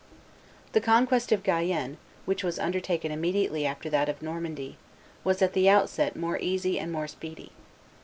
The 0.71 0.81
conquest 0.81 1.31
of 1.31 1.43
Guyenne, 1.43 1.97
which 2.25 2.43
was 2.43 2.57
undertaken 2.57 3.11
immediately 3.11 3.67
after 3.67 3.87
that 3.91 4.09
of 4.09 4.19
Normandy, 4.19 4.77
was 5.23 5.43
at 5.43 5.53
the 5.53 5.69
outset 5.69 6.15
more 6.15 6.39
easy 6.39 6.79
and 6.79 6.91
more 6.91 7.07
speedy. 7.07 7.51